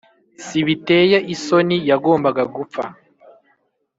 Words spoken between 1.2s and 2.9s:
isoni yagombaga gupfa